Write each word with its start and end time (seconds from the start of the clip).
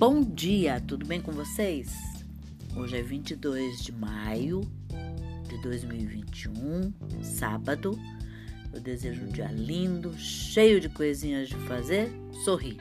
Bom 0.00 0.22
dia, 0.22 0.80
tudo 0.80 1.04
bem 1.04 1.20
com 1.20 1.30
vocês? 1.30 1.94
Hoje 2.74 2.96
é 2.96 3.02
22 3.02 3.82
de 3.82 3.92
maio 3.92 4.62
de 5.46 5.60
2021, 5.60 6.90
sábado. 7.22 8.00
Eu 8.72 8.80
desejo 8.80 9.24
um 9.24 9.28
dia 9.28 9.52
lindo, 9.52 10.16
cheio 10.16 10.80
de 10.80 10.88
coisinhas 10.88 11.50
de 11.50 11.56
fazer, 11.66 12.10
sorrir. 12.46 12.78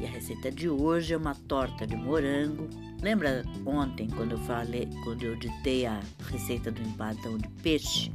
E 0.00 0.06
a 0.06 0.08
receita 0.08 0.52
de 0.52 0.68
hoje 0.68 1.14
é 1.14 1.16
uma 1.16 1.34
torta 1.34 1.84
de 1.84 1.96
morango. 1.96 2.68
Lembra 3.02 3.44
ontem 3.66 4.06
quando 4.06 4.36
eu 4.36 4.38
falei, 4.38 4.88
quando 5.02 5.24
eu 5.24 5.34
ditei 5.34 5.84
a 5.84 6.00
receita 6.30 6.70
do 6.70 6.80
empadão 6.80 7.36
de 7.38 7.48
peixe, 7.60 8.12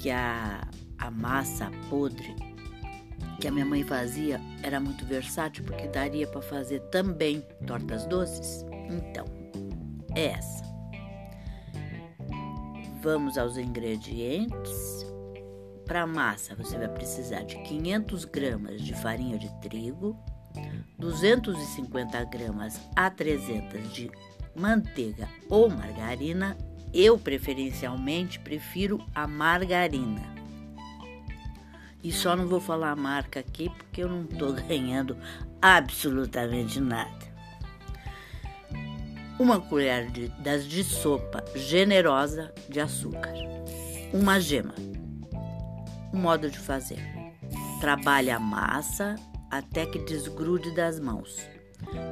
que 0.00 0.08
a, 0.08 0.66
a 0.96 1.10
massa 1.10 1.70
podre 1.90 2.34
que 3.36 3.48
a 3.48 3.50
minha 3.50 3.66
mãe 3.66 3.82
fazia 3.82 4.40
era 4.62 4.80
muito 4.80 5.04
versátil 5.04 5.64
porque 5.64 5.88
daria 5.88 6.26
para 6.26 6.42
fazer 6.42 6.80
também 6.90 7.40
tortas 7.66 8.06
doces. 8.06 8.64
Então, 8.88 9.24
é 10.14 10.26
essa. 10.26 10.64
Vamos 13.02 13.38
aos 13.38 13.56
ingredientes. 13.56 15.06
Para 15.84 16.06
massa, 16.06 16.54
você 16.56 16.76
vai 16.76 16.88
precisar 16.88 17.42
de 17.42 17.56
500 17.62 18.24
gramas 18.24 18.82
de 18.82 18.92
farinha 18.94 19.38
de 19.38 19.48
trigo, 19.60 20.18
250 20.98 22.24
gramas 22.24 22.80
a 22.96 23.08
300 23.08 23.92
de 23.92 24.10
manteiga 24.54 25.28
ou 25.48 25.70
margarina. 25.70 26.56
Eu 26.92 27.18
preferencialmente 27.18 28.40
prefiro 28.40 29.04
a 29.14 29.28
margarina 29.28 30.35
e 32.06 32.12
só 32.12 32.36
não 32.36 32.46
vou 32.46 32.60
falar 32.60 32.92
a 32.92 32.96
marca 32.96 33.40
aqui 33.40 33.68
porque 33.68 34.04
eu 34.04 34.08
não 34.08 34.22
estou 34.22 34.52
ganhando 34.68 35.16
absolutamente 35.60 36.80
nada. 36.80 37.26
Uma 39.40 39.60
colher 39.60 40.08
de, 40.12 40.28
das 40.40 40.64
de 40.66 40.84
sopa 40.84 41.44
generosa 41.56 42.54
de 42.68 42.78
açúcar. 42.78 43.34
Uma 44.12 44.38
gema. 44.38 44.74
O 46.12 46.16
modo 46.16 46.48
de 46.48 46.60
fazer: 46.60 47.00
trabalhe 47.80 48.30
a 48.30 48.38
massa 48.38 49.16
até 49.50 49.84
que 49.84 49.98
desgrude 49.98 50.72
das 50.76 51.00
mãos. 51.00 51.36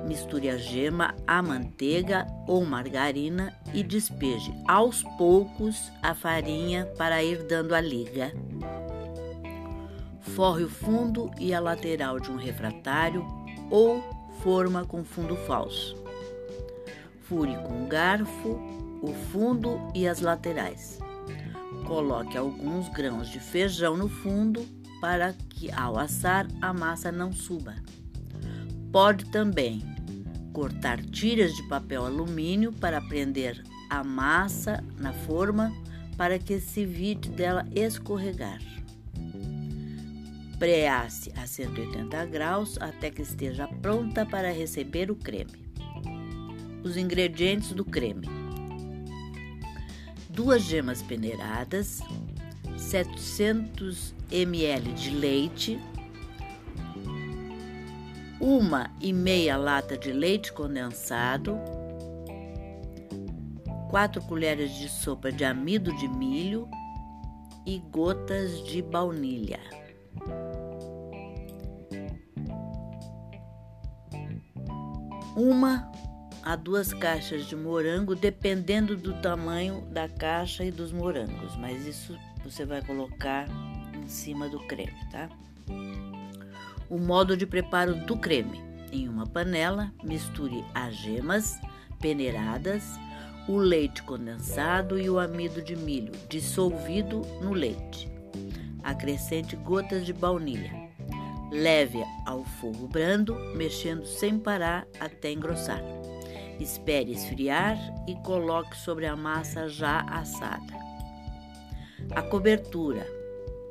Misture 0.08 0.50
a 0.50 0.56
gema, 0.56 1.14
a 1.24 1.40
manteiga 1.40 2.26
ou 2.48 2.64
margarina 2.64 3.56
e 3.72 3.82
despeje 3.82 4.52
aos 4.66 5.04
poucos 5.16 5.90
a 6.02 6.14
farinha 6.14 6.84
para 6.98 7.22
ir 7.22 7.44
dando 7.44 7.74
a 7.74 7.80
liga 7.80 8.32
forre 10.34 10.64
o 10.64 10.68
fundo 10.68 11.30
e 11.38 11.54
a 11.54 11.60
lateral 11.60 12.18
de 12.18 12.30
um 12.30 12.36
refratário 12.36 13.24
ou 13.70 14.02
forma 14.42 14.84
com 14.84 15.04
fundo 15.04 15.36
falso. 15.36 15.96
Fure 17.22 17.56
com 17.58 17.86
garfo 17.86 18.58
o 19.00 19.12
fundo 19.30 19.78
e 19.94 20.08
as 20.08 20.20
laterais. 20.20 20.98
Coloque 21.86 22.36
alguns 22.36 22.88
grãos 22.88 23.28
de 23.28 23.38
feijão 23.38 23.96
no 23.96 24.08
fundo 24.08 24.66
para 25.00 25.32
que 25.50 25.70
ao 25.70 25.98
assar 25.98 26.46
a 26.60 26.72
massa 26.72 27.12
não 27.12 27.32
suba. 27.32 27.74
Pode 28.90 29.26
também 29.26 29.82
cortar 30.52 31.00
tiras 31.00 31.54
de 31.54 31.62
papel 31.68 32.06
alumínio 32.06 32.72
para 32.72 33.00
prender 33.00 33.62
a 33.90 34.02
massa 34.02 34.82
na 34.98 35.12
forma 35.12 35.72
para 36.16 36.38
que 36.38 36.58
se 36.58 36.80
evite 36.80 37.28
dela 37.28 37.66
escorregar. 37.74 38.58
Preasse 40.58 41.32
a 41.36 41.46
180 41.46 42.26
graus 42.26 42.78
até 42.80 43.10
que 43.10 43.22
esteja 43.22 43.66
pronta 43.66 44.24
para 44.24 44.52
receber 44.52 45.10
o 45.10 45.16
creme. 45.16 45.64
Os 46.84 46.96
ingredientes 46.96 47.72
do 47.72 47.84
creme: 47.84 48.28
duas 50.28 50.62
gemas 50.62 51.02
peneiradas, 51.02 52.00
700 52.76 54.14
ml 54.30 54.92
de 54.92 55.10
leite, 55.10 55.80
uma 58.40 58.90
e 59.00 59.12
meia 59.12 59.56
lata 59.56 59.98
de 59.98 60.12
leite 60.12 60.52
condensado, 60.52 61.58
4 63.90 64.22
colheres 64.22 64.72
de 64.74 64.88
sopa 64.88 65.32
de 65.32 65.44
amido 65.44 65.94
de 65.96 66.06
milho 66.08 66.68
e 67.66 67.78
gotas 67.78 68.62
de 68.64 68.82
baunilha. 68.82 69.83
Uma 75.36 75.90
a 76.42 76.56
duas 76.56 76.92
caixas 76.92 77.46
de 77.46 77.56
morango, 77.56 78.14
dependendo 78.14 78.96
do 78.96 79.14
tamanho 79.14 79.80
da 79.90 80.08
caixa 80.08 80.64
e 80.64 80.70
dos 80.70 80.92
morangos, 80.92 81.56
mas 81.56 81.86
isso 81.86 82.18
você 82.44 82.66
vai 82.66 82.82
colocar 82.82 83.48
em 83.96 84.06
cima 84.06 84.48
do 84.48 84.60
creme, 84.60 84.92
tá? 85.10 85.30
O 86.90 86.98
modo 86.98 87.36
de 87.36 87.46
preparo 87.46 87.94
do 87.94 88.16
creme: 88.16 88.62
em 88.92 89.08
uma 89.08 89.26
panela, 89.26 89.90
misture 90.02 90.62
as 90.74 90.94
gemas 90.94 91.58
peneiradas, 91.98 92.98
o 93.48 93.56
leite 93.56 94.02
condensado 94.02 94.98
e 95.00 95.08
o 95.08 95.18
amido 95.18 95.62
de 95.62 95.74
milho 95.74 96.12
dissolvido 96.28 97.22
no 97.40 97.52
leite. 97.52 98.12
Acrescente 98.82 99.56
gotas 99.56 100.04
de 100.04 100.12
baunilha. 100.12 100.83
Leve 101.54 102.04
ao 102.26 102.42
fogo 102.42 102.88
brando, 102.88 103.36
mexendo 103.54 104.04
sem 104.04 104.40
parar 104.40 104.88
até 104.98 105.30
engrossar. 105.30 105.80
Espere 106.58 107.12
esfriar 107.12 107.78
e 108.08 108.16
coloque 108.16 108.76
sobre 108.76 109.06
a 109.06 109.14
massa 109.14 109.68
já 109.68 110.00
assada. 110.00 110.74
A 112.10 112.22
cobertura, 112.22 113.06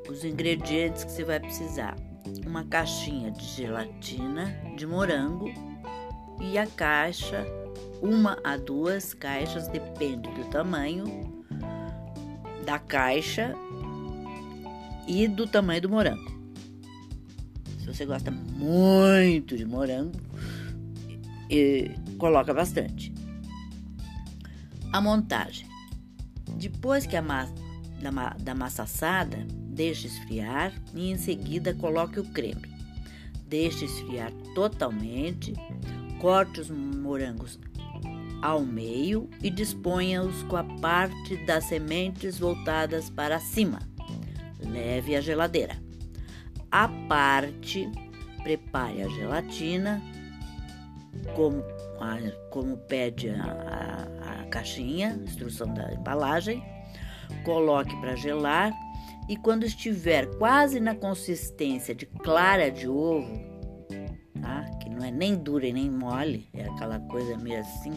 os 0.08 0.24
ingredientes 0.24 1.04
que 1.04 1.12
você 1.12 1.24
vai 1.24 1.38
precisar: 1.38 1.94
uma 2.46 2.64
caixinha 2.64 3.30
de 3.30 3.44
gelatina 3.44 4.46
de 4.76 4.86
morango 4.86 5.52
e 6.40 6.56
a 6.56 6.66
caixa, 6.66 7.46
uma 8.00 8.38
a 8.42 8.56
duas 8.56 9.12
caixas, 9.12 9.68
depende 9.68 10.30
do 10.30 10.48
tamanho 10.48 11.04
da 12.64 12.78
caixa 12.78 13.54
e 15.06 15.28
do 15.28 15.46
tamanho 15.46 15.82
do 15.82 15.90
morango. 15.90 16.33
Você 17.94 18.06
gosta 18.06 18.28
muito 18.28 19.56
de 19.56 19.64
morango, 19.64 20.20
e, 21.48 21.92
coloca 22.18 22.52
bastante. 22.52 23.14
A 24.92 25.00
montagem. 25.00 25.68
Depois 26.56 27.06
que 27.06 27.16
a 27.16 27.22
massa, 27.22 27.54
da, 28.02 28.30
da 28.30 28.52
massa 28.52 28.82
assada, 28.82 29.46
deixe 29.48 30.08
esfriar 30.08 30.72
e 30.92 31.08
em 31.08 31.16
seguida 31.16 31.72
coloque 31.72 32.18
o 32.18 32.24
creme. 32.24 32.68
Deixe 33.46 33.84
esfriar 33.84 34.32
totalmente, 34.56 35.52
corte 36.20 36.62
os 36.62 36.70
morangos 36.70 37.60
ao 38.42 38.64
meio 38.64 39.30
e 39.40 39.50
disponha-os 39.50 40.42
com 40.42 40.56
a 40.56 40.64
parte 40.64 41.36
das 41.46 41.64
sementes 41.66 42.40
voltadas 42.40 43.08
para 43.08 43.38
cima. 43.38 43.78
Leve 44.58 45.14
à 45.14 45.20
geladeira. 45.20 45.83
À 46.74 46.88
parte, 47.08 47.88
prepare 48.42 49.02
a 49.02 49.08
gelatina, 49.08 50.02
como, 51.36 51.62
a, 52.00 52.18
como 52.50 52.76
pede 52.76 53.30
a, 53.30 53.44
a, 53.44 54.40
a 54.40 54.46
caixinha, 54.46 55.16
instrução 55.24 55.72
da 55.72 55.94
embalagem, 55.94 56.64
coloque 57.44 57.94
para 58.00 58.16
gelar 58.16 58.72
e 59.28 59.36
quando 59.36 59.62
estiver 59.62 60.26
quase 60.36 60.80
na 60.80 60.96
consistência 60.96 61.94
de 61.94 62.06
clara 62.06 62.72
de 62.72 62.88
ovo, 62.88 63.40
tá? 64.42 64.64
que 64.82 64.90
não 64.90 65.04
é 65.04 65.12
nem 65.12 65.36
dura 65.36 65.68
e 65.68 65.72
nem 65.72 65.88
mole, 65.88 66.48
é 66.52 66.64
aquela 66.64 66.98
coisa 66.98 67.36
meio 67.36 67.60
assim, 67.60 67.92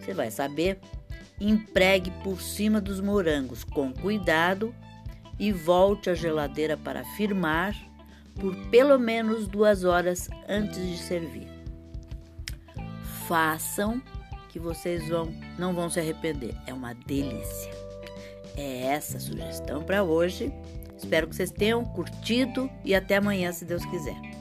você 0.00 0.14
vai 0.14 0.30
saber, 0.30 0.80
empregue 1.38 2.10
por 2.22 2.40
cima 2.40 2.80
dos 2.80 3.02
morangos 3.02 3.64
com 3.64 3.92
cuidado 3.92 4.74
e 5.38 5.52
volte 5.52 6.10
à 6.10 6.14
geladeira 6.14 6.76
para 6.76 7.04
firmar 7.16 7.74
por 8.34 8.54
pelo 8.68 8.98
menos 8.98 9.46
duas 9.46 9.84
horas 9.84 10.28
antes 10.48 10.78
de 10.78 10.98
servir. 10.98 11.48
Façam 13.28 14.02
que 14.48 14.58
vocês 14.58 15.08
vão, 15.08 15.32
não 15.58 15.74
vão 15.74 15.88
se 15.88 15.98
arrepender. 15.98 16.54
É 16.66 16.72
uma 16.72 16.94
delícia. 16.94 17.72
É 18.56 18.86
essa 18.86 19.16
a 19.16 19.20
sugestão 19.20 19.82
para 19.82 20.02
hoje. 20.02 20.52
Espero 20.96 21.26
que 21.26 21.34
vocês 21.34 21.50
tenham 21.50 21.84
curtido 21.84 22.70
e 22.84 22.94
até 22.94 23.16
amanhã, 23.16 23.52
se 23.52 23.64
Deus 23.64 23.84
quiser. 23.86 24.33